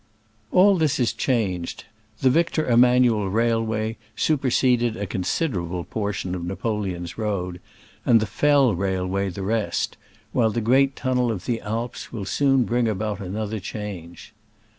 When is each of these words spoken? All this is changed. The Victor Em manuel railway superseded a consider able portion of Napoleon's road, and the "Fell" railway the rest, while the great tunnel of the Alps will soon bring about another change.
All 0.51 0.77
this 0.79 0.99
is 0.99 1.13
changed. 1.13 1.85
The 2.21 2.31
Victor 2.31 2.65
Em 2.65 2.79
manuel 2.79 3.25
railway 3.27 3.97
superseded 4.15 4.97
a 4.97 5.05
consider 5.05 5.63
able 5.63 5.83
portion 5.83 6.33
of 6.33 6.43
Napoleon's 6.43 7.19
road, 7.19 7.61
and 8.03 8.19
the 8.19 8.25
"Fell" 8.25 8.73
railway 8.73 9.29
the 9.29 9.43
rest, 9.43 9.97
while 10.31 10.49
the 10.49 10.59
great 10.59 10.95
tunnel 10.95 11.31
of 11.31 11.45
the 11.45 11.61
Alps 11.61 12.11
will 12.11 12.25
soon 12.25 12.63
bring 12.63 12.87
about 12.87 13.19
another 13.19 13.59
change. 13.59 14.33